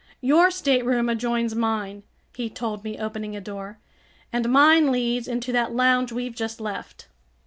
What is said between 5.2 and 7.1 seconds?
into that lounge we've just left."